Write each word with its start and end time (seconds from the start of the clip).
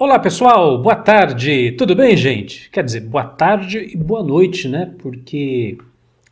Olá 0.00 0.16
pessoal, 0.16 0.80
boa 0.80 0.94
tarde, 0.94 1.72
tudo 1.72 1.92
bem 1.92 2.16
gente? 2.16 2.70
Quer 2.70 2.84
dizer, 2.84 3.00
boa 3.00 3.24
tarde 3.24 3.78
e 3.78 3.96
boa 3.96 4.22
noite, 4.22 4.68
né? 4.68 4.94
Porque 4.96 5.76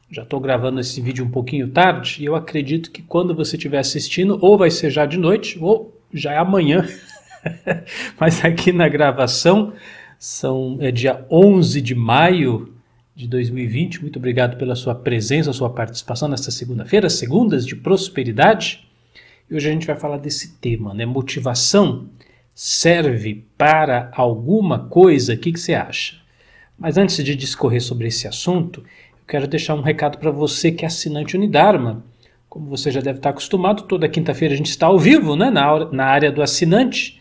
já 0.08 0.22
estou 0.22 0.38
gravando 0.38 0.78
esse 0.78 1.00
vídeo 1.00 1.24
um 1.24 1.30
pouquinho 1.32 1.72
tarde 1.72 2.18
e 2.20 2.26
eu 2.26 2.36
acredito 2.36 2.92
que 2.92 3.02
quando 3.02 3.34
você 3.34 3.56
estiver 3.56 3.80
assistindo, 3.80 4.38
ou 4.40 4.56
vai 4.56 4.70
ser 4.70 4.88
já 4.88 5.04
de 5.04 5.18
noite 5.18 5.58
ou 5.60 5.92
já 6.14 6.32
é 6.32 6.38
amanhã. 6.38 6.86
Mas 8.20 8.44
aqui 8.44 8.70
na 8.70 8.88
gravação, 8.88 9.72
são, 10.16 10.78
é 10.80 10.92
dia 10.92 11.26
11 11.28 11.80
de 11.80 11.96
maio 11.96 12.72
de 13.16 13.26
2020. 13.26 14.00
Muito 14.00 14.20
obrigado 14.20 14.56
pela 14.56 14.76
sua 14.76 14.94
presença, 14.94 15.52
sua 15.52 15.70
participação 15.70 16.28
nesta 16.28 16.52
segunda-feira, 16.52 17.10
segundas 17.10 17.66
de 17.66 17.74
prosperidade. 17.74 18.86
E 19.50 19.56
hoje 19.56 19.68
a 19.68 19.72
gente 19.72 19.88
vai 19.88 19.96
falar 19.96 20.18
desse 20.18 20.52
tema, 20.58 20.94
né? 20.94 21.04
Motivação 21.04 22.06
serve 22.56 23.44
para 23.58 24.10
alguma 24.14 24.78
coisa? 24.88 25.34
O 25.34 25.36
que, 25.36 25.52
que 25.52 25.60
você 25.60 25.74
acha? 25.74 26.16
Mas 26.78 26.96
antes 26.96 27.22
de 27.22 27.36
discorrer 27.36 27.82
sobre 27.82 28.08
esse 28.08 28.26
assunto, 28.26 28.80
eu 28.80 29.26
quero 29.28 29.46
deixar 29.46 29.74
um 29.74 29.82
recado 29.82 30.16
para 30.16 30.30
você 30.30 30.72
que 30.72 30.82
é 30.82 30.88
assinante 30.88 31.36
Unidarma. 31.36 32.02
Como 32.48 32.70
você 32.70 32.90
já 32.90 33.02
deve 33.02 33.18
estar 33.18 33.28
acostumado, 33.28 33.82
toda 33.82 34.08
quinta-feira 34.08 34.54
a 34.54 34.56
gente 34.56 34.70
está 34.70 34.86
ao 34.86 34.98
vivo 34.98 35.36
né, 35.36 35.50
na, 35.50 35.92
na 35.92 36.06
área 36.06 36.32
do 36.32 36.40
assinante. 36.40 37.20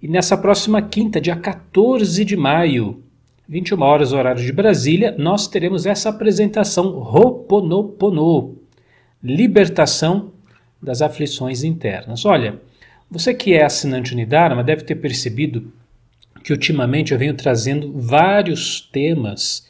E 0.00 0.06
nessa 0.06 0.38
próxima 0.38 0.80
quinta, 0.80 1.20
dia 1.20 1.34
14 1.34 2.24
de 2.24 2.36
maio, 2.36 3.02
21 3.48 3.82
horas, 3.82 4.12
horário 4.12 4.44
de 4.44 4.52
Brasília, 4.52 5.16
nós 5.18 5.48
teremos 5.48 5.84
essa 5.84 6.10
apresentação 6.10 6.90
Roponopono 7.00 8.56
Libertação 9.20 10.30
das 10.80 11.02
aflições 11.02 11.64
internas. 11.64 12.24
Olha, 12.24 12.60
você 13.10 13.32
que 13.32 13.54
é 13.54 13.64
assinante 13.64 14.12
Unidarma 14.12 14.64
deve 14.64 14.82
ter 14.82 14.96
percebido 14.96 15.72
que 16.42 16.52
ultimamente 16.52 17.12
eu 17.12 17.18
venho 17.18 17.34
trazendo 17.34 17.92
vários 17.92 18.80
temas, 18.80 19.68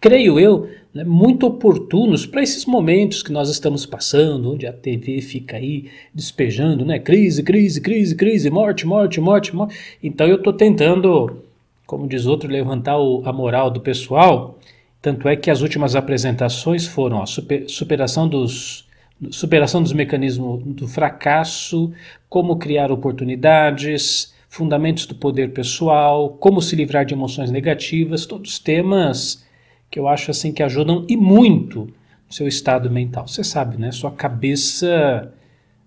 creio 0.00 0.38
eu, 0.38 0.70
né, 0.94 1.04
muito 1.04 1.46
oportunos 1.46 2.24
para 2.24 2.42
esses 2.42 2.64
momentos 2.64 3.22
que 3.22 3.32
nós 3.32 3.50
estamos 3.50 3.84
passando, 3.84 4.52
onde 4.52 4.66
a 4.66 4.72
TV 4.72 5.20
fica 5.20 5.56
aí 5.56 5.90
despejando, 6.14 6.84
né? 6.84 6.98
Crise, 6.98 7.42
crise, 7.42 7.80
crise, 7.80 8.14
crise, 8.14 8.50
morte, 8.50 8.86
morte, 8.86 9.20
morte, 9.20 9.54
morte. 9.54 9.76
Então 10.02 10.26
eu 10.26 10.36
estou 10.36 10.52
tentando, 10.52 11.42
como 11.86 12.06
diz 12.06 12.24
outro, 12.24 12.48
levantar 12.48 12.98
o, 12.98 13.22
a 13.24 13.32
moral 13.32 13.70
do 13.70 13.80
pessoal. 13.80 14.58
Tanto 15.02 15.28
é 15.28 15.36
que 15.36 15.50
as 15.50 15.60
últimas 15.60 15.94
apresentações 15.94 16.86
foram 16.86 17.20
a 17.20 17.26
super, 17.26 17.68
superação 17.68 18.28
dos 18.28 18.85
superação 19.30 19.82
dos 19.82 19.92
mecanismos 19.92 20.62
do 20.62 20.86
fracasso, 20.86 21.92
como 22.28 22.56
criar 22.56 22.92
oportunidades, 22.92 24.34
fundamentos 24.48 25.06
do 25.06 25.14
poder 25.14 25.52
pessoal, 25.52 26.30
como 26.30 26.60
se 26.60 26.76
livrar 26.76 27.04
de 27.04 27.14
emoções 27.14 27.50
negativas, 27.50 28.26
todos 28.26 28.58
temas 28.58 29.44
que 29.90 29.98
eu 29.98 30.08
acho 30.08 30.30
assim 30.30 30.52
que 30.52 30.62
ajudam 30.62 31.06
e 31.08 31.16
muito 31.16 31.80
no 32.26 32.32
seu 32.32 32.46
estado 32.46 32.90
mental. 32.90 33.26
Você 33.26 33.44
sabe, 33.44 33.76
né? 33.78 33.92
Sua 33.92 34.10
cabeça 34.10 35.32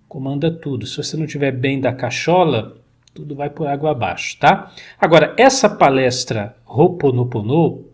comanda 0.08 0.50
tudo. 0.50 0.86
Se 0.88 0.98
você 0.98 1.18
não 1.18 1.26
estiver 1.26 1.52
bem 1.52 1.80
da 1.80 1.92
cachola, 1.92 2.78
tudo 3.14 3.36
vai 3.36 3.50
por 3.50 3.68
água 3.68 3.92
abaixo, 3.92 4.38
tá? 4.40 4.72
Agora, 5.00 5.34
essa 5.38 5.70
palestra 5.70 6.56
Ho'oponopono, 6.66 7.86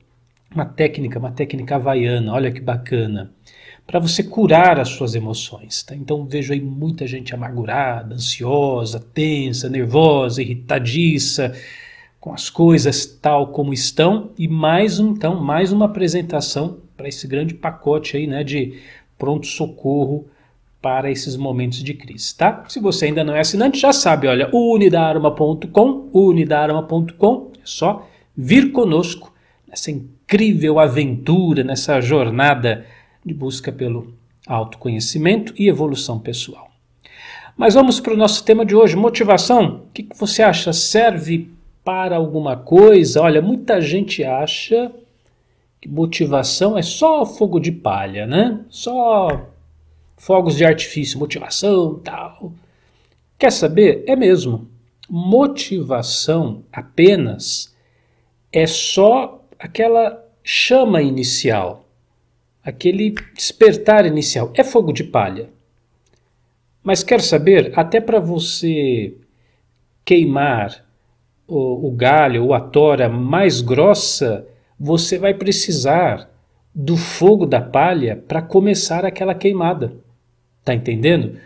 uma 0.53 0.66
técnica, 0.66 1.19
uma 1.19 1.31
técnica 1.31 1.75
havaiana, 1.75 2.31
olha 2.31 2.52
que 2.52 2.61
bacana 2.61 3.31
para 3.86 4.00
você 4.00 4.23
curar 4.23 4.80
as 4.80 4.89
suas 4.89 5.16
emoções. 5.16 5.83
Tá? 5.83 5.95
Então 5.95 6.25
vejo 6.25 6.53
aí 6.53 6.61
muita 6.61 7.05
gente 7.05 7.33
amargurada, 7.33 8.16
ansiosa, 8.16 9.00
tensa, 9.00 9.69
nervosa, 9.69 10.41
irritadiça 10.41 11.55
com 12.19 12.33
as 12.33 12.50
coisas 12.50 13.06
tal 13.06 13.47
como 13.47 13.72
estão 13.72 14.31
e 14.38 14.47
mais 14.47 14.97
então 15.00 15.40
mais 15.40 15.72
uma 15.72 15.85
apresentação 15.85 16.79
para 16.97 17.07
esse 17.07 17.28
grande 17.28 17.53
pacote 17.53 18.18
aí, 18.18 18.25
né, 18.25 18.44
de 18.44 18.79
pronto 19.18 19.46
socorro 19.46 20.25
para 20.81 21.12
esses 21.12 21.35
momentos 21.35 21.84
de 21.84 21.94
crise, 21.94 22.35
tá? 22.35 22.63
Se 22.67 22.79
você 22.79 23.06
ainda 23.06 23.23
não 23.23 23.35
é 23.35 23.40
assinante, 23.40 23.79
já 23.79 23.91
sabe, 23.91 24.28
olha, 24.28 24.50
unidarma.com, 24.53 26.09
unidarma.com, 26.13 27.52
é 27.57 27.62
só 27.63 28.07
vir 28.38 28.72
conosco 28.72 29.34
nessa 29.67 29.90
incrível 29.90 30.79
aventura, 30.79 31.63
nessa 31.63 32.00
jornada 32.00 32.85
de 33.25 33.34
busca 33.34 33.72
pelo 33.72 34.13
autoconhecimento 34.46 35.53
e 35.58 35.68
evolução 35.68 36.19
pessoal. 36.19 36.69
Mas 37.58 37.74
vamos 37.74 38.00
para 38.00 38.13
o 38.13 38.18
nosso 38.18 38.44
tema 38.44 38.66
de 38.66 38.75
hoje, 38.75 38.96
motivação. 38.96 39.86
O 39.88 39.91
que 39.94 40.08
você 40.16 40.44
acha? 40.44 40.74
Serve 40.74 41.50
para 41.84 42.18
alguma 42.18 42.58
coisa? 42.58 43.22
Olha, 43.22 43.41
muita 43.41 43.80
gente 43.80 44.24
acha 44.24 44.91
que 45.81 45.88
motivação 45.88 46.78
é 46.78 46.81
só 46.81 47.25
fogo 47.25 47.59
de 47.59 47.72
palha, 47.72 48.28
né? 48.28 48.59
Só 48.69 49.47
fogos 50.18 50.58
de 50.58 50.66
artifício, 50.66 51.18
motivação, 51.18 52.00
tal. 52.03 52.52
Quer 53.38 53.52
saber? 53.52 54.03
É 54.06 54.16
mesmo. 54.16 54.68
Motivação 55.09 56.64
apenas 56.74 57.74
é 58.52 58.68
só 58.68 59.41
aquela 59.58 60.24
chama 60.44 61.02
inicial 61.02 61.84
aquele 62.66 63.14
despertar 63.36 64.06
inicial. 64.08 64.52
É 64.56 64.64
fogo 64.64 64.92
de 64.92 65.03
palha. 65.03 65.50
Mas 66.84 67.03
quer 67.03 67.22
saber, 67.22 67.72
até 67.76 68.02
para 68.02 68.20
você 68.20 69.14
queimar 70.03 70.84
o, 71.48 71.88
o 71.88 71.92
galho 71.92 72.46
ou 72.46 72.53
a 72.53 72.59
tora 72.59 73.08
mais 73.08 73.62
grossa, 73.62 74.48
você 74.80 75.18
vai 75.18 75.34
precisar 75.34 76.30
do 76.74 76.98
fogo 76.98 77.46
da 77.46 77.62
palha 77.62 78.22
para 78.28 78.42
começar 78.42 79.06
aquela 79.06 79.34
queimada. 79.34 79.94
Tá 80.64 80.74
entendendo? 80.74 81.38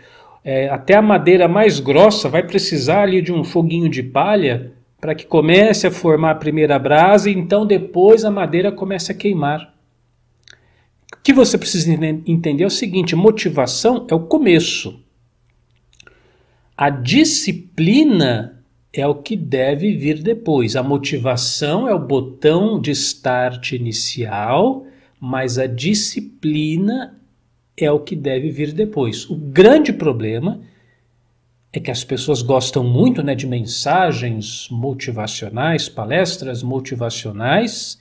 É, 0.42 0.68
até 0.70 0.94
a 0.94 1.02
madeira 1.02 1.46
mais 1.46 1.80
grossa 1.80 2.28
vai 2.28 2.42
precisar 2.42 3.02
ali 3.02 3.20
de 3.20 3.32
um 3.32 3.44
foguinho 3.44 3.88
de 3.88 4.02
palha 4.02 4.72
para 4.98 5.14
que 5.14 5.26
comece 5.26 5.86
a 5.86 5.90
formar 5.90 6.32
a 6.32 6.34
primeira 6.34 6.78
brasa 6.78 7.30
e 7.30 7.34
então 7.34 7.66
depois 7.66 8.24
a 8.24 8.30
madeira 8.30 8.72
comece 8.72 9.12
a 9.12 9.14
queimar. 9.14 9.72
O 11.20 11.22
que 11.22 11.34
você 11.34 11.58
precisa 11.58 11.92
entender 12.26 12.64
é 12.64 12.66
o 12.66 12.70
seguinte: 12.70 13.14
motivação 13.14 14.06
é 14.10 14.14
o 14.14 14.20
começo. 14.20 14.98
A 16.74 16.88
disciplina 16.88 18.64
é 18.90 19.06
o 19.06 19.14
que 19.14 19.36
deve 19.36 19.94
vir 19.94 20.22
depois. 20.22 20.74
A 20.76 20.82
motivação 20.82 21.86
é 21.86 21.94
o 21.94 21.98
botão 21.98 22.80
de 22.80 22.90
start 22.92 23.72
inicial, 23.72 24.86
mas 25.20 25.58
a 25.58 25.66
disciplina 25.66 27.20
é 27.76 27.92
o 27.92 28.00
que 28.00 28.16
deve 28.16 28.50
vir 28.50 28.72
depois. 28.72 29.28
O 29.28 29.36
grande 29.36 29.92
problema 29.92 30.62
é 31.70 31.78
que 31.78 31.90
as 31.90 32.02
pessoas 32.02 32.40
gostam 32.40 32.82
muito 32.82 33.22
né, 33.22 33.34
de 33.34 33.46
mensagens 33.46 34.68
motivacionais, 34.70 35.86
palestras 35.86 36.62
motivacionais, 36.62 38.00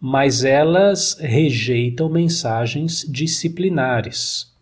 mas 0.00 0.44
elas 0.44 1.18
rejeitam 1.20 2.08
mensagens 2.08 3.04
disciplinares. 3.08 4.52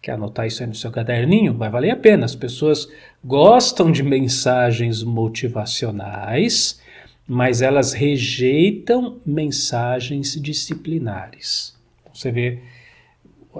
Quer 0.00 0.12
anotar 0.12 0.46
isso 0.46 0.62
aí 0.62 0.66
no 0.66 0.74
seu 0.74 0.90
caderninho? 0.90 1.54
Vai 1.54 1.70
valer 1.70 1.90
a 1.90 1.96
pena. 1.96 2.24
As 2.24 2.34
pessoas 2.34 2.88
gostam 3.24 3.90
de 3.90 4.02
mensagens 4.02 5.02
motivacionais, 5.02 6.80
mas 7.26 7.62
elas 7.62 7.92
rejeitam 7.92 9.18
mensagens 9.24 10.40
disciplinares. 10.40 11.74
Você 12.12 12.30
vê 12.30 12.60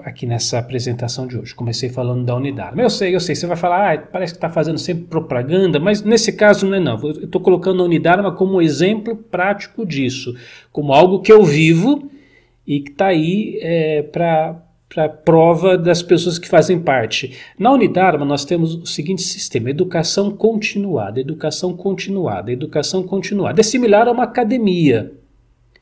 aqui 0.03 0.25
nessa 0.25 0.59
apresentação 0.59 1.27
de 1.27 1.37
hoje. 1.37 1.53
Comecei 1.53 1.89
falando 1.89 2.25
da 2.25 2.35
unidade. 2.35 2.79
Eu 2.79 2.89
sei, 2.89 3.15
eu 3.15 3.19
sei, 3.19 3.35
você 3.35 3.47
vai 3.47 3.57
falar, 3.57 3.93
ah, 3.93 3.97
parece 3.97 4.33
que 4.33 4.37
está 4.37 4.49
fazendo 4.49 4.77
sempre 4.77 5.05
propaganda, 5.05 5.79
mas 5.79 6.01
nesse 6.01 6.33
caso 6.33 6.65
não 6.65 6.75
é 6.75 6.79
não. 6.79 6.99
Eu 7.01 7.25
estou 7.25 7.41
colocando 7.41 7.81
a 7.81 7.85
unidade 7.85 8.21
como 8.35 8.55
um 8.55 8.61
exemplo 8.61 9.15
prático 9.15 9.85
disso, 9.85 10.35
como 10.71 10.93
algo 10.93 11.21
que 11.21 11.31
eu 11.31 11.43
vivo 11.43 12.09
e 12.65 12.79
que 12.79 12.91
está 12.91 13.07
aí 13.07 13.59
é, 13.61 14.01
para 14.01 14.61
para 14.87 15.09
prova 15.09 15.77
das 15.77 16.01
pessoas 16.01 16.39
que 16.39 16.47
fazem 16.47 16.79
parte. 16.79 17.35
Na 17.59 17.71
Unidarma 17.71 18.23
nós 18.23 18.45
temos 18.45 18.75
o 18.75 18.85
seguinte 18.85 19.23
sistema: 19.23 19.69
educação 19.69 20.31
continuada, 20.31 21.19
educação 21.19 21.75
continuada, 21.75 22.51
educação 22.51 23.03
continuada. 23.03 23.59
É 23.59 23.63
similar 23.63 24.07
a 24.07 24.11
uma 24.11 24.23
academia. 24.23 25.11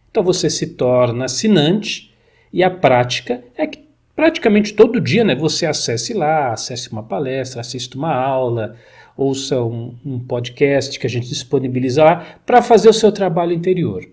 Então 0.09 0.23
você 0.23 0.49
se 0.49 0.75
torna 0.75 1.25
assinante 1.25 2.11
e 2.51 2.63
a 2.63 2.69
prática 2.69 3.43
é 3.55 3.65
que 3.67 3.82
praticamente 4.15 4.73
todo 4.73 5.01
dia, 5.01 5.23
né, 5.23 5.35
você 5.35 5.65
acesse 5.65 6.13
lá, 6.13 6.53
acesse 6.53 6.91
uma 6.91 7.03
palestra, 7.03 7.61
assista 7.61 7.97
uma 7.97 8.13
aula, 8.13 8.75
ouça 9.17 9.61
um, 9.61 9.95
um 10.05 10.19
podcast 10.19 10.99
que 10.99 11.07
a 11.07 11.09
gente 11.09 11.27
disponibiliza 11.27 12.03
lá 12.03 12.37
para 12.45 12.61
fazer 12.61 12.89
o 12.89 12.93
seu 12.93 13.11
trabalho 13.11 13.53
interior. 13.53 14.03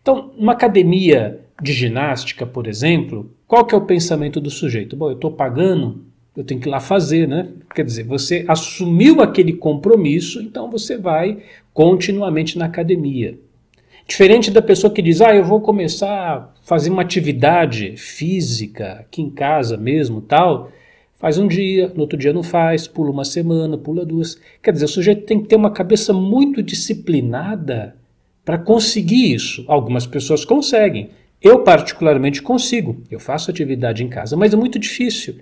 Então, 0.00 0.32
uma 0.36 0.52
academia 0.52 1.40
de 1.60 1.72
ginástica, 1.72 2.46
por 2.46 2.66
exemplo, 2.66 3.30
qual 3.46 3.64
que 3.64 3.74
é 3.74 3.78
o 3.78 3.84
pensamento 3.84 4.40
do 4.40 4.50
sujeito? 4.50 4.96
Bom, 4.96 5.08
eu 5.10 5.14
estou 5.14 5.32
pagando, 5.32 6.04
eu 6.36 6.44
tenho 6.44 6.60
que 6.60 6.68
ir 6.68 6.70
lá 6.70 6.80
fazer, 6.80 7.26
né? 7.26 7.48
Quer 7.74 7.84
dizer, 7.84 8.04
você 8.04 8.44
assumiu 8.46 9.20
aquele 9.20 9.52
compromisso, 9.52 10.40
então 10.40 10.70
você 10.70 10.96
vai 10.96 11.42
continuamente 11.74 12.56
na 12.56 12.66
academia. 12.66 13.38
Diferente 14.08 14.50
da 14.50 14.62
pessoa 14.62 14.90
que 14.90 15.02
diz, 15.02 15.20
ah, 15.20 15.36
eu 15.36 15.44
vou 15.44 15.60
começar 15.60 16.08
a 16.08 16.48
fazer 16.62 16.88
uma 16.88 17.02
atividade 17.02 17.94
física 17.98 18.92
aqui 19.00 19.20
em 19.20 19.28
casa 19.28 19.76
mesmo, 19.76 20.22
tal, 20.22 20.72
faz 21.16 21.36
um 21.36 21.46
dia, 21.46 21.92
no 21.94 22.00
outro 22.00 22.18
dia 22.18 22.32
não 22.32 22.42
faz, 22.42 22.88
pula 22.88 23.10
uma 23.10 23.24
semana, 23.24 23.76
pula 23.76 24.06
duas. 24.06 24.40
Quer 24.62 24.72
dizer, 24.72 24.86
o 24.86 24.88
sujeito 24.88 25.26
tem 25.26 25.38
que 25.42 25.46
ter 25.46 25.56
uma 25.56 25.70
cabeça 25.70 26.14
muito 26.14 26.62
disciplinada 26.62 27.96
para 28.46 28.56
conseguir 28.56 29.34
isso. 29.34 29.62
Algumas 29.68 30.06
pessoas 30.06 30.42
conseguem. 30.42 31.10
Eu, 31.40 31.62
particularmente, 31.62 32.40
consigo. 32.40 33.02
Eu 33.10 33.20
faço 33.20 33.50
atividade 33.50 34.02
em 34.02 34.08
casa, 34.08 34.38
mas 34.38 34.54
é 34.54 34.56
muito 34.56 34.78
difícil. 34.78 35.36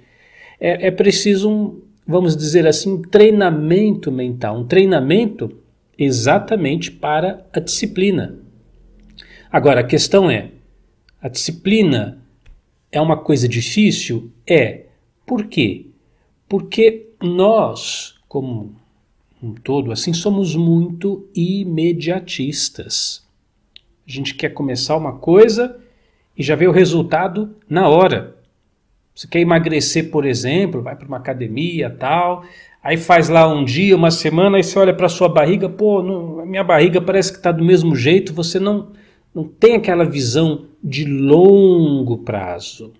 É, 0.58 0.88
é 0.88 0.90
preciso 0.90 1.48
um, 1.48 1.82
vamos 2.04 2.36
dizer 2.36 2.66
assim, 2.66 3.00
treinamento 3.00 4.10
mental. 4.10 4.58
Um 4.58 4.66
treinamento 4.66 5.56
exatamente 5.96 6.90
para 6.90 7.46
a 7.52 7.60
disciplina. 7.60 8.44
Agora, 9.56 9.80
a 9.80 9.84
questão 9.84 10.30
é: 10.30 10.50
a 11.18 11.30
disciplina 11.30 12.22
é 12.92 13.00
uma 13.00 13.16
coisa 13.16 13.48
difícil? 13.48 14.30
É. 14.46 14.84
Por 15.24 15.46
quê? 15.46 15.86
Porque 16.46 17.06
nós, 17.22 18.16
como 18.28 18.76
um 19.42 19.54
todo, 19.54 19.92
assim, 19.92 20.12
somos 20.12 20.54
muito 20.54 21.26
imediatistas. 21.34 23.26
A 24.06 24.10
gente 24.10 24.34
quer 24.34 24.50
começar 24.50 24.94
uma 24.94 25.14
coisa 25.14 25.80
e 26.36 26.42
já 26.42 26.54
vê 26.54 26.68
o 26.68 26.70
resultado 26.70 27.56
na 27.66 27.88
hora. 27.88 28.36
Você 29.14 29.26
quer 29.26 29.40
emagrecer, 29.40 30.10
por 30.10 30.26
exemplo, 30.26 30.82
vai 30.82 30.94
para 30.94 31.08
uma 31.08 31.16
academia 31.16 31.88
tal, 31.88 32.44
aí 32.82 32.98
faz 32.98 33.30
lá 33.30 33.48
um 33.48 33.64
dia, 33.64 33.96
uma 33.96 34.10
semana, 34.10 34.58
aí 34.58 34.62
você 34.62 34.78
olha 34.78 34.92
para 34.92 35.08
sua 35.08 35.30
barriga, 35.30 35.66
pô, 35.66 36.02
não, 36.02 36.44
minha 36.44 36.62
barriga 36.62 37.00
parece 37.00 37.32
que 37.32 37.38
está 37.38 37.50
do 37.50 37.64
mesmo 37.64 37.96
jeito, 37.96 38.34
você 38.34 38.60
não 38.60 38.92
não 39.36 39.44
tem 39.44 39.74
aquela 39.74 40.06
visão 40.06 40.64
de 40.82 41.04
longo 41.04 42.16
prazo, 42.16 42.94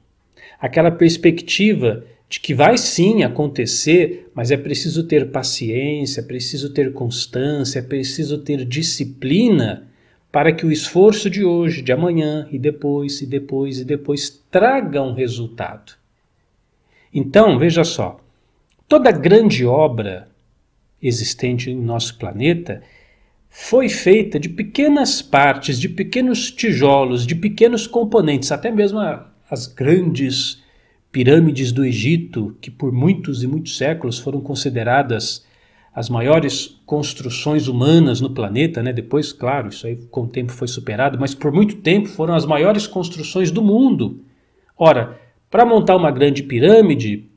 aquela 0.61 0.91
perspectiva 0.91 2.05
de 2.29 2.41
que 2.41 2.53
vai 2.53 2.77
sim 2.77 3.23
acontecer, 3.23 4.31
mas 4.35 4.51
é 4.51 4.57
preciso 4.59 5.05
ter 5.05 5.31
paciência, 5.31 6.21
é 6.21 6.23
preciso 6.23 6.75
ter 6.75 6.93
constância, 6.93 7.79
é 7.79 7.83
preciso 7.83 8.37
ter 8.37 8.67
disciplina 8.67 9.89
para 10.31 10.53
que 10.53 10.67
o 10.67 10.71
esforço 10.71 11.31
de 11.31 11.43
hoje, 11.43 11.81
de 11.81 11.91
amanhã 11.91 12.47
e 12.53 12.59
depois 12.59 13.23
e 13.23 13.27
depois 13.27 13.79
e 13.79 13.85
depois 13.87 14.29
traga 14.51 15.01
um 15.01 15.15
resultado. 15.15 15.95
Então, 17.15 17.59
veja 17.59 17.83
só, 17.83 18.21
toda 18.87 19.11
grande 19.11 19.65
obra 19.65 20.29
existente 21.01 21.71
em 21.71 21.81
nosso 21.81 22.19
planeta 22.19 22.83
foi 23.59 23.89
feita 23.89 24.39
de 24.39 24.51
pequenas 24.51 25.23
partes, 25.23 25.81
de 25.81 25.89
pequenos 25.89 26.51
tijolos, 26.51 27.27
de 27.27 27.35
pequenos 27.35 27.87
componentes, 27.87 28.53
até 28.53 28.71
mesmo 28.71 29.01
as 29.51 29.67
grandes 29.67 30.63
pirâmides 31.11 31.73
do 31.73 31.83
Egito, 31.83 32.55
que 32.61 32.71
por 32.71 32.93
muitos 32.93 33.43
e 33.43 33.47
muitos 33.47 33.79
séculos 33.79 34.19
foram 34.19 34.43
consideradas 34.43 35.47
as 35.93 36.11
maiores 36.11 36.79
construções 36.85 37.67
humanas 37.67 38.21
no 38.21 38.29
planeta, 38.29 38.83
né? 38.83 38.93
Depois, 38.93 39.33
claro, 39.33 39.69
isso 39.69 39.87
aí 39.87 39.97
com 40.11 40.25
o 40.25 40.29
tempo 40.29 40.53
foi 40.53 40.69
superado, 40.69 41.19
mas 41.19 41.35
por 41.35 41.51
muito 41.51 41.77
tempo 41.77 42.09
foram 42.09 42.35
as 42.35 42.45
maiores 42.45 42.87
construções 42.87 43.51
do 43.51 43.63
mundo. 43.63 44.23
Ora, 44.77 45.19
para 45.51 45.65
montar 45.65 45.97
uma 45.97 46.11
grande 46.11 46.43
pirâmide, 46.43 47.31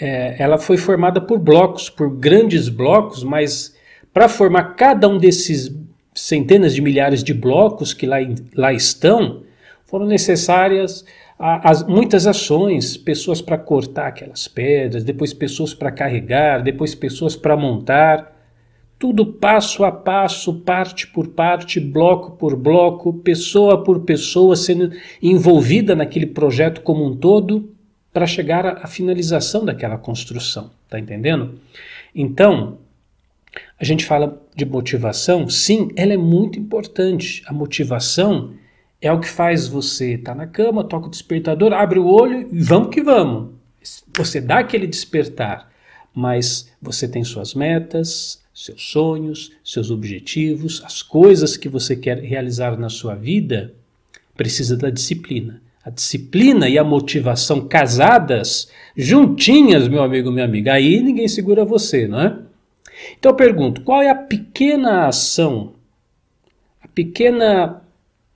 é, 0.00 0.42
ela 0.42 0.56
foi 0.56 0.78
formada 0.78 1.20
por 1.20 1.38
blocos, 1.38 1.90
por 1.90 2.16
grandes 2.16 2.70
blocos, 2.70 3.22
mas 3.22 3.76
para 4.12 4.28
formar 4.28 4.74
cada 4.74 5.08
um 5.08 5.18
desses 5.18 5.74
centenas 6.14 6.74
de 6.74 6.82
milhares 6.82 7.22
de 7.22 7.32
blocos 7.32 7.94
que 7.94 8.06
lá, 8.06 8.16
lá 8.54 8.72
estão, 8.72 9.42
foram 9.84 10.06
necessárias 10.06 11.04
as, 11.38 11.86
muitas 11.86 12.26
ações, 12.26 12.96
pessoas 12.96 13.40
para 13.40 13.56
cortar 13.56 14.08
aquelas 14.08 14.48
pedras, 14.48 15.04
depois 15.04 15.32
pessoas 15.32 15.72
para 15.72 15.92
carregar, 15.92 16.62
depois 16.62 16.94
pessoas 16.94 17.36
para 17.36 17.56
montar. 17.56 18.36
Tudo 18.98 19.24
passo 19.24 19.84
a 19.84 19.92
passo, 19.92 20.52
parte 20.62 21.06
por 21.06 21.28
parte, 21.28 21.78
bloco 21.78 22.32
por 22.32 22.56
bloco, 22.56 23.12
pessoa 23.12 23.84
por 23.84 24.00
pessoa 24.00 24.56
sendo 24.56 24.90
envolvida 25.22 25.94
naquele 25.94 26.26
projeto 26.26 26.80
como 26.80 27.06
um 27.06 27.14
todo 27.14 27.70
para 28.12 28.26
chegar 28.26 28.66
à 28.66 28.88
finalização 28.88 29.64
daquela 29.64 29.96
construção. 29.96 30.72
Tá 30.88 30.98
entendendo? 30.98 31.60
Então, 32.12 32.78
a 33.80 33.84
gente 33.84 34.04
fala 34.04 34.42
de 34.56 34.64
motivação, 34.64 35.48
sim, 35.48 35.90
ela 35.94 36.12
é 36.12 36.16
muito 36.16 36.58
importante. 36.58 37.42
A 37.46 37.52
motivação 37.52 38.54
é 39.00 39.12
o 39.12 39.20
que 39.20 39.28
faz 39.28 39.68
você 39.68 40.14
estar 40.14 40.32
tá 40.32 40.38
na 40.38 40.46
cama, 40.46 40.82
toca 40.82 41.06
o 41.06 41.10
despertador, 41.10 41.72
abre 41.72 41.98
o 41.98 42.06
olho 42.06 42.48
e 42.52 42.60
vamos 42.60 42.88
que 42.88 43.00
vamos. 43.00 43.50
Você 44.16 44.40
dá 44.40 44.58
aquele 44.58 44.86
despertar, 44.86 45.70
mas 46.12 46.68
você 46.82 47.06
tem 47.06 47.22
suas 47.22 47.54
metas, 47.54 48.42
seus 48.52 48.90
sonhos, 48.90 49.52
seus 49.62 49.92
objetivos, 49.92 50.82
as 50.84 51.00
coisas 51.00 51.56
que 51.56 51.68
você 51.68 51.94
quer 51.94 52.18
realizar 52.18 52.76
na 52.76 52.88
sua 52.88 53.14
vida, 53.14 53.72
precisa 54.36 54.76
da 54.76 54.90
disciplina. 54.90 55.62
A 55.84 55.90
disciplina 55.90 56.68
e 56.68 56.76
a 56.76 56.82
motivação 56.82 57.66
casadas, 57.68 58.68
juntinhas, 58.96 59.86
meu 59.86 60.02
amigo, 60.02 60.32
minha 60.32 60.44
amiga, 60.44 60.72
aí 60.72 61.00
ninguém 61.00 61.28
segura 61.28 61.64
você, 61.64 62.08
não 62.08 62.20
é? 62.20 62.47
Então 63.18 63.32
eu 63.32 63.36
pergunto: 63.36 63.82
qual 63.82 64.02
é 64.02 64.10
a 64.10 64.14
pequena 64.14 65.06
ação, 65.06 65.74
a 66.82 66.88
pequena 66.88 67.82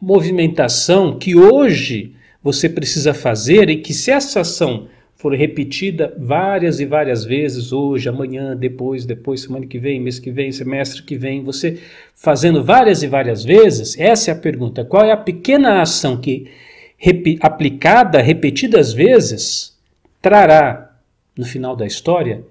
movimentação 0.00 1.18
que 1.18 1.36
hoje 1.36 2.14
você 2.42 2.68
precisa 2.68 3.14
fazer 3.14 3.70
e 3.70 3.76
que 3.76 3.94
se 3.94 4.10
essa 4.10 4.40
ação 4.40 4.88
for 5.22 5.32
repetida 5.36 6.12
várias 6.18 6.80
e 6.80 6.84
várias 6.84 7.24
vezes, 7.24 7.72
hoje, 7.72 8.08
amanhã, 8.08 8.56
depois, 8.56 9.06
depois, 9.06 9.42
semana 9.42 9.64
que 9.64 9.78
vem, 9.78 10.00
mês 10.00 10.18
que 10.18 10.32
vem, 10.32 10.50
semestre 10.50 11.04
que 11.04 11.16
vem, 11.16 11.44
você 11.44 11.78
fazendo 12.16 12.64
várias 12.64 13.04
e 13.04 13.06
várias 13.06 13.44
vezes, 13.44 13.96
essa 13.96 14.32
é 14.32 14.34
a 14.34 14.36
pergunta. 14.36 14.84
Qual 14.84 15.04
é 15.04 15.12
a 15.12 15.16
pequena 15.16 15.80
ação 15.80 16.16
que, 16.16 16.50
rep 16.98 17.38
aplicada 17.40 18.20
repetidas 18.20 18.92
vezes, 18.92 19.78
trará, 20.20 20.92
no 21.38 21.44
final 21.44 21.76
da 21.76 21.86
história, 21.86 22.44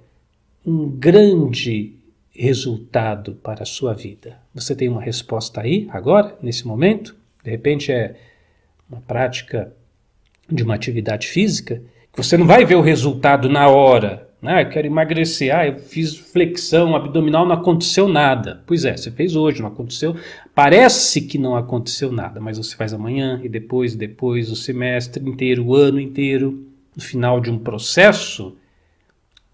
um 0.66 0.90
grande 0.90 1.94
resultado 2.34 3.34
para 3.36 3.64
a 3.64 3.66
sua 3.66 3.94
vida? 3.94 4.40
Você 4.54 4.76
tem 4.76 4.90
uma 4.90 5.02
resposta 5.02 5.62
aí, 5.62 5.88
agora, 5.92 6.38
nesse 6.42 6.66
momento? 6.66 7.16
De 7.44 7.50
repente 7.50 7.92
é 7.92 8.16
uma 8.90 9.02
prática 9.02 9.74
de 10.50 10.64
uma 10.64 10.76
atividade 10.76 11.28
física 11.28 11.82
que 12.12 12.22
você 12.22 12.38
não 12.38 12.46
vai 12.46 12.66
ver 12.66 12.76
o 12.76 12.82
resultado 12.82 13.50
na 13.50 13.68
hora. 13.68 14.30
Né? 14.42 14.64
Eu 14.64 14.70
quero 14.70 14.88
emagrecer. 14.88 15.56
Ah, 15.56 15.68
eu 15.68 15.78
fiz 15.78 16.16
flexão 16.16 16.96
abdominal, 16.96 17.46
não 17.46 17.56
aconteceu 17.56 18.08
nada. 18.08 18.64
Pois 18.66 18.84
é, 18.84 18.98
você 18.98 19.12
fez 19.12 19.36
hoje, 19.36 19.62
não 19.62 19.70
aconteceu. 19.70 20.16
Parece 20.54 21.22
que 21.22 21.38
não 21.38 21.56
aconteceu 21.56 22.12
nada, 22.12 22.40
mas 22.40 22.58
você 22.58 22.76
faz 22.76 22.94
amanhã 22.94 23.40
e 23.44 23.48
depois, 23.48 23.96
depois, 23.96 24.52
o 24.52 24.56
semestre 24.56 25.24
inteiro, 25.28 25.66
o 25.66 25.76
ano 25.76 26.00
inteiro. 26.00 26.68
No 26.94 27.02
final 27.02 27.40
de 27.40 27.50
um 27.50 27.58
processo, 27.58 28.58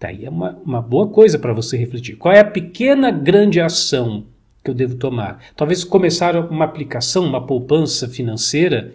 daí 0.00 0.24
é 0.24 0.30
uma, 0.30 0.58
uma 0.64 0.80
boa 0.80 1.08
coisa 1.08 1.38
para 1.38 1.52
você 1.52 1.76
refletir. 1.76 2.16
Qual 2.16 2.32
é 2.32 2.40
a 2.40 2.44
pequena 2.44 3.10
grande 3.10 3.60
ação 3.60 4.24
que 4.62 4.70
eu 4.70 4.74
devo 4.74 4.96
tomar? 4.96 5.40
Talvez 5.56 5.84
começar 5.84 6.36
uma 6.36 6.64
aplicação, 6.64 7.24
uma 7.24 7.44
poupança 7.44 8.08
financeira. 8.08 8.94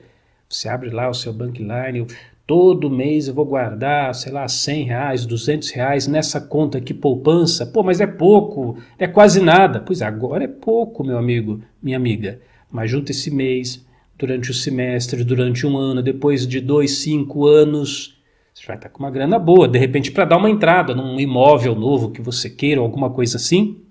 Você 0.49 0.69
abre 0.69 0.89
lá 0.89 1.09
o 1.09 1.13
seu 1.13 1.33
bankline, 1.33 2.05
todo 2.45 2.89
mês 2.89 3.27
eu 3.27 3.33
vou 3.33 3.45
guardar, 3.45 4.13
sei 4.13 4.31
lá, 4.31 4.47
100 4.47 4.83
reais, 4.83 5.25
200 5.25 5.69
reais 5.71 6.07
nessa 6.07 6.39
conta 6.39 6.77
aqui, 6.77 6.93
poupança. 6.93 7.65
Pô, 7.65 7.83
mas 7.83 7.99
é 7.99 8.07
pouco, 8.07 8.77
é 8.97 9.07
quase 9.07 9.41
nada. 9.41 9.79
Pois 9.79 10.01
agora 10.01 10.43
é 10.43 10.47
pouco, 10.47 11.03
meu 11.03 11.17
amigo, 11.17 11.61
minha 11.81 11.97
amiga. 11.97 12.39
Mas 12.71 12.91
junta 12.91 13.11
esse 13.11 13.29
mês, 13.29 13.85
durante 14.17 14.51
o 14.51 14.53
semestre, 14.53 15.23
durante 15.23 15.65
um 15.65 15.77
ano, 15.77 16.01
depois 16.01 16.47
de 16.47 16.59
dois, 16.61 16.97
cinco 16.97 17.45
anos, 17.45 18.12
você 18.53 18.67
vai 18.67 18.75
estar 18.75 18.89
com 18.89 18.99
uma 18.99 19.09
grana 19.09 19.39
boa. 19.39 19.67
De 19.67 19.79
repente, 19.79 20.11
para 20.11 20.25
dar 20.25 20.37
uma 20.37 20.49
entrada 20.49 20.93
num 20.93 21.19
imóvel 21.19 21.75
novo 21.75 22.11
que 22.11 22.21
você 22.21 22.49
queira, 22.49 22.81
alguma 22.81 23.09
coisa 23.09 23.37
assim. 23.37 23.81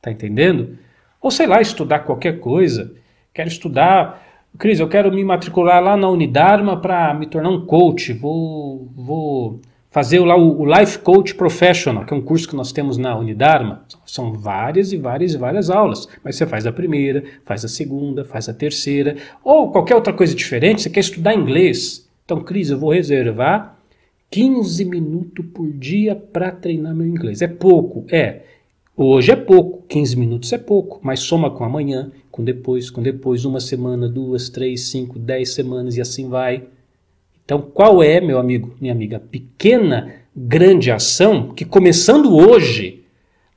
Tá 0.00 0.10
entendendo? 0.10 0.78
Ou 1.20 1.30
sei 1.30 1.46
lá, 1.46 1.60
estudar 1.60 2.00
qualquer 2.00 2.38
coisa. 2.38 2.92
Quero 3.32 3.48
estudar. 3.48 4.22
Cris, 4.58 4.78
eu 4.78 4.88
quero 4.88 5.10
me 5.10 5.24
matricular 5.24 5.82
lá 5.82 5.96
na 5.96 6.08
Unidarma 6.08 6.76
para 6.76 7.14
me 7.14 7.26
tornar 7.26 7.48
um 7.48 7.64
coach. 7.64 8.12
Vou, 8.12 8.86
vou 8.94 9.60
fazer 9.90 10.20
lá 10.20 10.36
o, 10.36 10.60
o 10.60 10.66
Life 10.66 10.98
Coach 10.98 11.34
Professional, 11.34 12.04
que 12.04 12.12
é 12.12 12.16
um 12.16 12.20
curso 12.20 12.46
que 12.46 12.54
nós 12.54 12.72
temos 12.72 12.98
na 12.98 13.16
Unidarma. 13.16 13.86
São 14.04 14.34
várias 14.34 14.92
e 14.92 14.98
várias 14.98 15.32
e 15.32 15.38
várias 15.38 15.70
aulas. 15.70 16.06
Mas 16.22 16.36
você 16.36 16.46
faz 16.46 16.66
a 16.66 16.72
primeira, 16.72 17.24
faz 17.42 17.64
a 17.64 17.68
segunda, 17.68 18.22
faz 18.22 18.50
a 18.50 18.54
terceira. 18.54 19.16
Ou 19.42 19.72
qualquer 19.72 19.94
outra 19.94 20.12
coisa 20.12 20.34
diferente. 20.34 20.82
Você 20.82 20.90
quer 20.90 21.00
estudar 21.00 21.34
inglês. 21.34 22.06
Então, 22.26 22.40
Cris, 22.40 22.68
eu 22.68 22.78
vou 22.78 22.92
reservar 22.92 23.73
15 24.34 24.84
minutos 24.84 25.46
por 25.54 25.70
dia 25.70 26.16
para 26.16 26.50
treinar 26.50 26.92
meu 26.92 27.06
inglês. 27.06 27.40
É 27.40 27.46
pouco? 27.46 28.04
É. 28.10 28.40
Hoje 28.96 29.30
é 29.30 29.36
pouco, 29.36 29.84
15 29.86 30.16
minutos 30.16 30.52
é 30.52 30.58
pouco, 30.58 30.98
mas 31.04 31.20
soma 31.20 31.52
com 31.52 31.62
amanhã, 31.62 32.10
com 32.32 32.42
depois, 32.42 32.90
com 32.90 33.00
depois, 33.00 33.44
uma 33.44 33.60
semana, 33.60 34.08
duas, 34.08 34.48
três, 34.48 34.88
cinco, 34.88 35.20
dez 35.20 35.54
semanas 35.54 35.96
e 35.96 36.00
assim 36.00 36.28
vai. 36.28 36.64
Então, 37.44 37.62
qual 37.62 38.02
é, 38.02 38.20
meu 38.20 38.40
amigo, 38.40 38.74
minha 38.80 38.92
amiga, 38.92 39.20
pequena, 39.20 40.12
grande 40.34 40.90
ação 40.90 41.50
que 41.50 41.64
começando 41.64 42.34
hoje, 42.34 43.04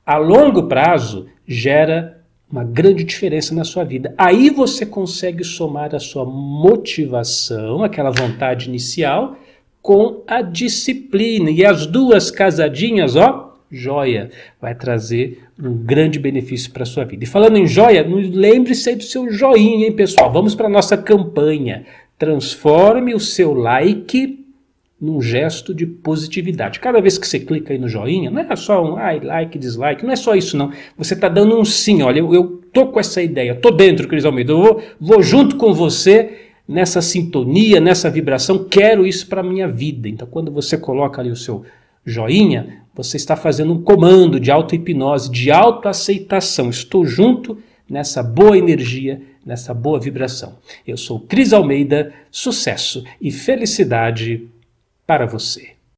a 0.06 0.16
longo 0.16 0.68
prazo, 0.68 1.26
gera 1.44 2.22
uma 2.48 2.62
grande 2.62 3.02
diferença 3.02 3.52
na 3.52 3.64
sua 3.64 3.82
vida. 3.82 4.14
Aí 4.16 4.48
você 4.48 4.86
consegue 4.86 5.42
somar 5.42 5.92
a 5.92 5.98
sua 5.98 6.24
motivação, 6.24 7.82
aquela 7.82 8.12
vontade 8.12 8.68
inicial, 8.68 9.36
com 9.82 10.22
a 10.26 10.42
disciplina. 10.42 11.50
E 11.50 11.64
as 11.64 11.86
duas 11.86 12.30
casadinhas, 12.30 13.16
ó, 13.16 13.56
joia, 13.70 14.30
vai 14.60 14.74
trazer 14.74 15.44
um 15.62 15.74
grande 15.74 16.18
benefício 16.18 16.70
para 16.72 16.84
sua 16.84 17.04
vida. 17.04 17.24
E 17.24 17.26
falando 17.26 17.56
em 17.56 17.66
joia, 17.66 18.06
lembre-se 18.06 18.94
do 18.96 19.04
seu 19.04 19.30
joinha, 19.30 19.86
hein, 19.86 19.92
pessoal? 19.92 20.32
Vamos 20.32 20.54
para 20.54 20.66
a 20.66 20.70
nossa 20.70 20.96
campanha. 20.96 21.84
Transforme 22.18 23.14
o 23.14 23.20
seu 23.20 23.52
like 23.52 24.44
num 25.00 25.22
gesto 25.22 25.72
de 25.72 25.86
positividade. 25.86 26.80
Cada 26.80 27.00
vez 27.00 27.16
que 27.16 27.26
você 27.26 27.38
clica 27.38 27.72
aí 27.72 27.78
no 27.78 27.88
joinha, 27.88 28.30
não 28.30 28.40
é 28.40 28.56
só 28.56 28.84
um 28.84 28.96
ai, 28.96 29.20
like, 29.20 29.56
dislike, 29.56 30.04
não 30.04 30.12
é 30.12 30.16
só 30.16 30.34
isso 30.34 30.56
não. 30.56 30.72
Você 30.96 31.14
está 31.14 31.28
dando 31.28 31.58
um 31.58 31.64
sim, 31.64 32.02
olha, 32.02 32.18
eu, 32.18 32.34
eu 32.34 32.60
tô 32.72 32.88
com 32.88 32.98
essa 32.98 33.22
ideia, 33.22 33.54
tô 33.54 33.70
dentro, 33.70 34.08
Cris 34.08 34.24
Almeida, 34.24 34.52
eu 34.52 34.60
vou, 34.60 34.82
vou 35.00 35.22
junto 35.22 35.56
com 35.56 35.72
você 35.72 36.47
nessa 36.68 37.00
sintonia, 37.00 37.80
nessa 37.80 38.10
vibração, 38.10 38.64
quero 38.64 39.06
isso 39.06 39.26
para 39.26 39.42
minha 39.42 39.66
vida. 39.66 40.06
Então, 40.06 40.28
quando 40.28 40.52
você 40.52 40.76
coloca 40.76 41.20
ali 41.20 41.30
o 41.30 41.36
seu 41.36 41.64
joinha, 42.04 42.82
você 42.94 43.16
está 43.16 43.34
fazendo 43.34 43.72
um 43.72 43.82
comando 43.82 44.38
de 44.38 44.50
auto-hipnose, 44.50 45.30
de 45.30 45.50
autoaceitação. 45.50 46.68
Estou 46.68 47.06
junto 47.06 47.58
nessa 47.88 48.22
boa 48.22 48.58
energia, 48.58 49.22
nessa 49.46 49.72
boa 49.72 49.98
vibração. 49.98 50.58
Eu 50.86 50.96
sou 50.96 51.20
Cris 51.20 51.52
Almeida, 51.52 52.12
sucesso 52.30 53.04
e 53.20 53.30
felicidade 53.30 54.46
para 55.06 55.24
você. 55.26 55.77